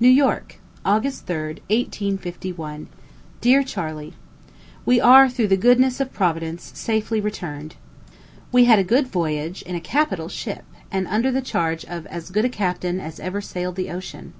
[0.00, 2.86] NEW YORK, August 3,1851.
[3.42, 4.14] DEAR CHARLEY:
[4.86, 7.76] We are, through the goodness of Providence, safely returned.
[8.50, 12.30] We had a good voyage, in a capital ship, and under the charge of as
[12.30, 14.32] good a captain as ever sailed the ocean.